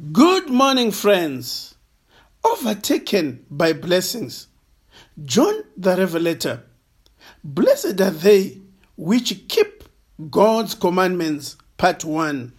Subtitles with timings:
[0.00, 1.74] Good morning, friends.
[2.44, 4.46] Overtaken by blessings.
[5.24, 6.62] John the Revelator.
[7.42, 8.60] Blessed are they
[8.96, 9.82] which keep
[10.30, 11.56] God's commandments.
[11.76, 12.52] Part 1.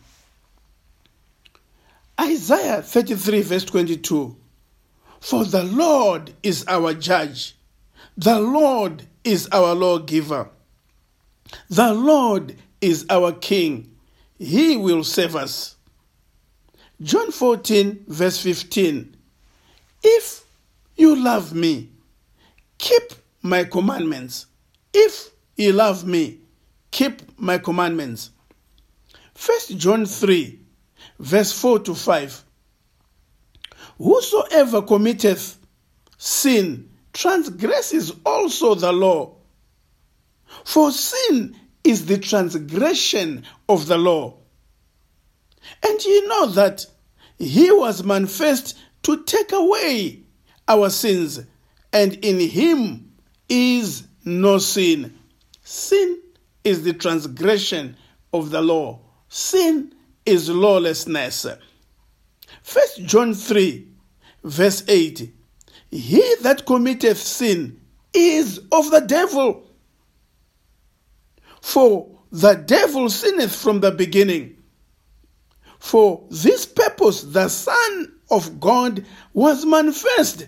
[2.20, 4.36] Isaiah 33, verse 22.
[5.22, 7.56] For the Lord is our judge,
[8.18, 10.50] the Lord is our lawgiver,
[11.70, 13.96] the Lord is our king.
[14.38, 15.78] He will save us.
[17.02, 19.16] John 14, verse 15.
[20.04, 20.44] If
[20.98, 21.90] you love me,
[22.78, 24.48] keep my commandments.
[24.94, 26.40] If you love me,
[26.92, 28.32] keep my commandments.
[29.46, 30.60] 1 John 3,
[31.20, 32.44] verse 4 to 5.
[33.98, 35.58] Whosoever committeth
[36.18, 39.36] sin transgresses also the law.
[40.66, 44.36] For sin is the transgression of the law.
[45.84, 46.86] And ye know that
[47.40, 50.24] he was manifest to take away
[50.68, 51.40] our sins,
[51.92, 53.14] and in him
[53.48, 55.18] is no sin.
[55.64, 56.22] Sin
[56.64, 57.96] is the transgression
[58.34, 59.00] of the law.
[59.30, 59.94] Sin
[60.26, 61.48] is lawlessness.
[62.62, 63.88] First John 3,
[64.44, 65.34] verse 8.
[65.92, 67.80] He that committeth sin
[68.14, 69.64] is of the devil.
[71.62, 74.58] For the devil sinneth from the beginning.
[75.80, 76.66] For this
[77.00, 80.48] purpose the Son of God was manifest,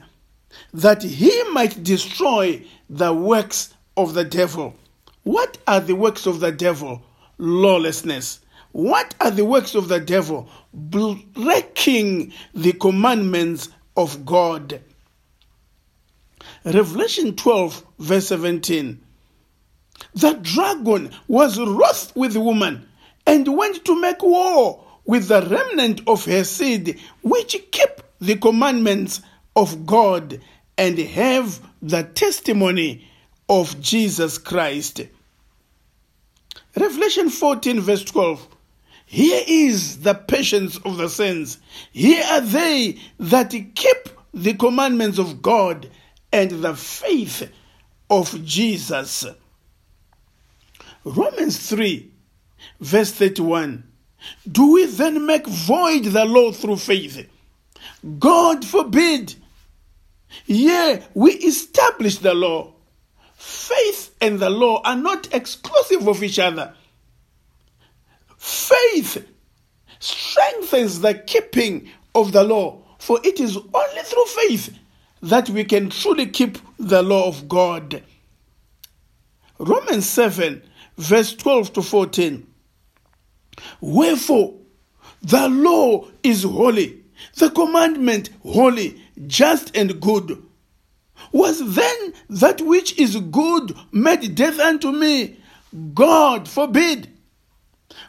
[0.73, 4.75] that he might destroy the works of the devil.
[5.23, 7.03] What are the works of the devil?
[7.37, 8.41] Lawlessness.
[8.73, 10.49] What are the works of the devil?
[10.73, 14.81] Breaking the commandments of God.
[16.65, 19.01] Revelation 12, verse 17.
[20.15, 22.87] The dragon was wroth with the woman
[23.25, 29.21] and went to make war with the remnant of her seed, which keep the commandments
[29.55, 30.39] of God
[30.77, 33.07] and have the testimony
[33.49, 35.01] of Jesus Christ.
[36.75, 38.47] Revelation 14, verse 12.
[39.05, 41.57] Here is the patience of the saints.
[41.91, 45.89] Here are they that keep the commandments of God
[46.31, 47.51] and the faith
[48.09, 49.25] of Jesus.
[51.03, 52.09] Romans 3,
[52.79, 53.90] verse 31.
[54.49, 57.27] Do we then make void the law through faith?
[58.19, 59.35] God forbid.
[60.45, 62.73] Yea, we establish the law.
[63.35, 66.73] Faith and the law are not exclusive of each other.
[68.37, 69.27] Faith
[69.99, 74.77] strengthens the keeping of the law, for it is only through faith
[75.21, 78.03] that we can truly keep the law of God.
[79.59, 80.63] Romans 7,
[80.97, 82.50] verse 12 to 14.
[83.79, 84.55] Wherefore,
[85.21, 87.03] the law is holy,
[87.35, 90.43] the commandment holy, just and good.
[91.31, 95.37] Was then that which is good made death unto me?
[95.93, 97.09] God forbid.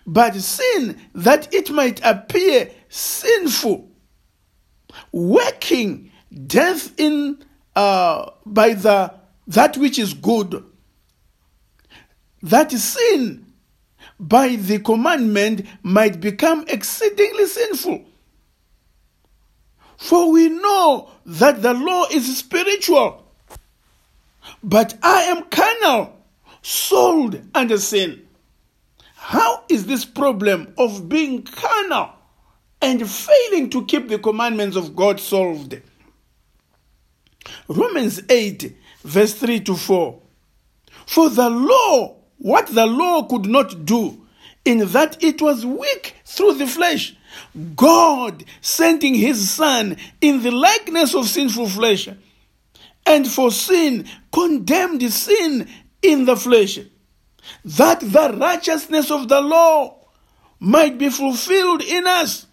[0.06, 3.90] But sin, that it might appear sinful,
[5.12, 6.10] working
[6.46, 7.44] death in
[7.76, 9.14] uh, by the
[9.46, 10.64] that which is good.
[12.42, 13.51] That sin
[14.22, 18.04] by the commandment might become exceedingly sinful.
[19.96, 23.26] For we know that the law is spiritual,
[24.62, 26.16] but I am carnal,
[26.62, 28.28] sold under sin.
[29.16, 32.10] How is this problem of being carnal
[32.80, 35.80] and failing to keep the commandments of God solved?
[37.66, 40.20] Romans 8, verse 3 to 4.
[41.06, 44.20] For the law what the law could not do,
[44.64, 47.14] in that it was weak through the flesh.
[47.76, 52.08] God sending his Son in the likeness of sinful flesh,
[53.06, 55.68] and for sin condemned sin
[56.02, 56.80] in the flesh,
[57.64, 59.98] that the righteousness of the law
[60.58, 62.46] might be fulfilled in us,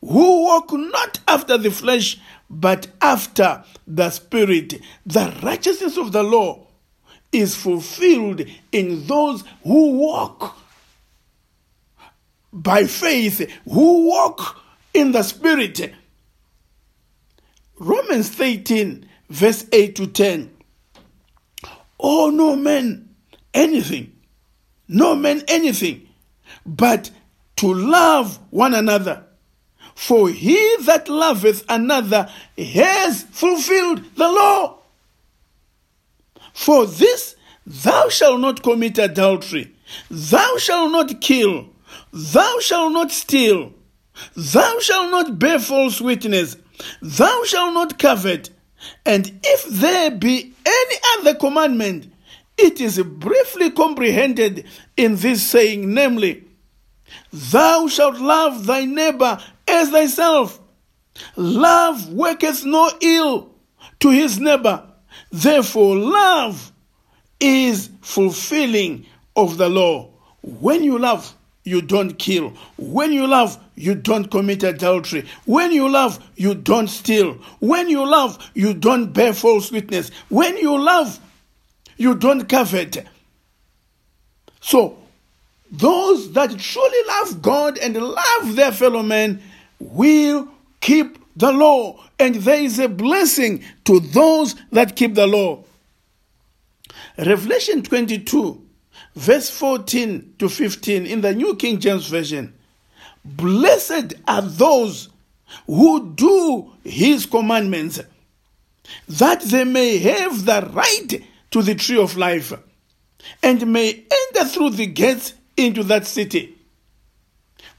[0.00, 2.18] who walk not after the flesh,
[2.48, 4.80] but after the Spirit.
[5.04, 6.63] The righteousness of the law
[7.34, 8.42] is fulfilled
[8.72, 10.56] in those who walk
[12.52, 14.60] by faith, who walk
[14.92, 15.92] in the Spirit.
[17.78, 20.50] Romans 13, verse 8 to 10.
[21.98, 23.08] Oh, no man
[23.52, 24.14] anything,
[24.88, 26.08] no man anything,
[26.64, 27.10] but
[27.56, 29.24] to love one another.
[29.94, 32.28] For he that loveth another
[32.58, 34.78] has fulfilled the law.
[36.54, 37.36] For this
[37.66, 39.74] thou shalt not commit adultery,
[40.10, 41.68] thou shalt not kill,
[42.12, 43.72] thou shalt not steal,
[44.36, 46.56] Thou shalt not bear false witness,
[47.02, 48.50] thou shalt not covet.
[49.04, 52.12] And if there be any other commandment,
[52.56, 54.66] it is briefly comprehended
[54.96, 56.44] in this saying, namely,
[57.32, 60.60] Thou shalt love thy neighbor as thyself.
[61.36, 63.50] Love worketh no ill
[64.00, 64.84] to his neighbor.
[65.34, 66.70] Therefore, love
[67.40, 69.04] is fulfilling
[69.34, 70.10] of the law.
[70.42, 71.34] When you love,
[71.64, 72.50] you don't kill.
[72.76, 75.26] When you love, you don't commit adultery.
[75.44, 77.32] When you love, you don't steal.
[77.58, 80.10] When you love, you don't bear false witness.
[80.28, 81.18] When you love,
[81.96, 83.04] you don't covet.
[84.60, 84.96] So,
[85.72, 89.42] those that truly love God and love their fellow men
[89.80, 90.46] will
[90.80, 95.64] keep the law, and there is a blessing to those that keep the law.
[97.18, 98.60] Revelation 22,
[99.16, 102.54] verse 14 to 15 in the New King James Version.
[103.24, 105.08] Blessed are those
[105.66, 108.00] who do his commandments,
[109.08, 112.52] that they may have the right to the tree of life,
[113.42, 114.04] and may
[114.34, 116.54] enter through the gates into that city.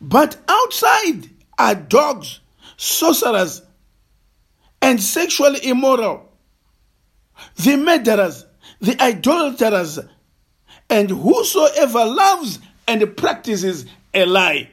[0.01, 2.39] But outside are dogs,
[2.77, 3.61] sorcerers,
[4.81, 6.29] and sexually immoral,
[7.57, 8.45] the murderers,
[8.81, 9.99] the idolaters,
[10.89, 14.69] and whosoever loves and practices a lie.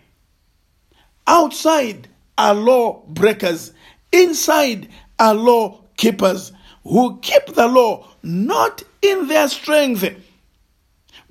[1.26, 3.72] Outside are law breakers,
[4.10, 4.88] inside
[5.18, 6.52] are law keepers
[6.84, 10.04] who keep the law not in their strength,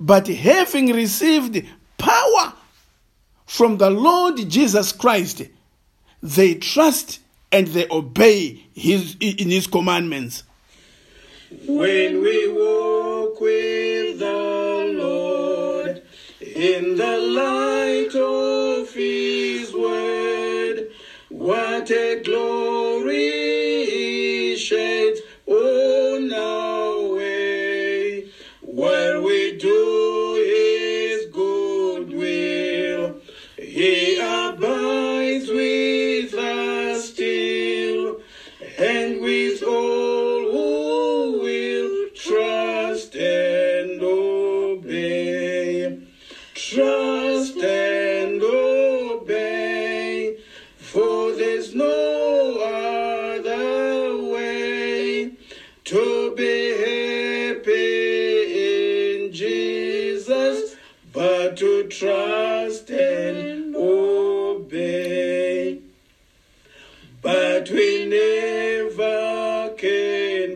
[0.00, 1.64] but having received
[1.98, 2.52] power
[3.46, 5.42] from the Lord Jesus Christ,
[6.22, 7.20] they trust
[7.50, 10.44] and they obey his in his commandments.
[11.66, 16.02] When we walk with the Lord
[16.40, 20.90] in the light of his word,
[21.28, 22.61] what a glory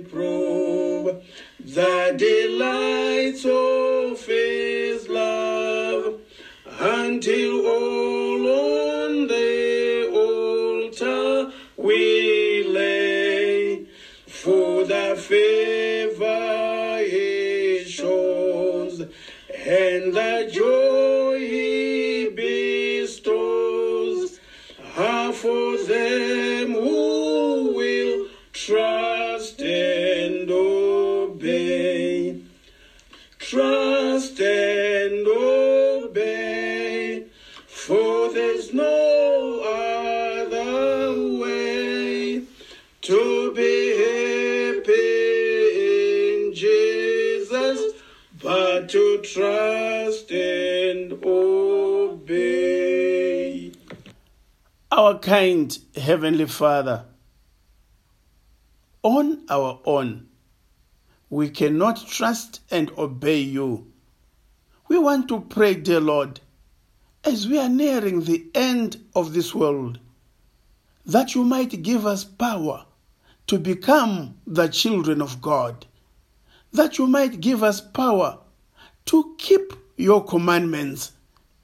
[0.01, 1.17] prove
[1.61, 6.21] the delights of His love
[6.67, 13.85] until all on the altar we lay
[14.27, 19.01] for the favor He shows
[19.67, 21.06] and the joy
[52.17, 53.73] obey.
[54.91, 57.05] Our kind Heavenly Father,
[59.03, 60.29] on our own,
[61.29, 63.93] we cannot trust and obey you.
[64.89, 66.41] We want to pray, dear Lord,
[67.23, 69.99] as we are nearing the end of this world,
[71.05, 72.87] that you might give us power
[73.49, 75.85] to become the children of God,
[76.73, 78.39] that you might give us power
[79.07, 81.13] to keep your commandments.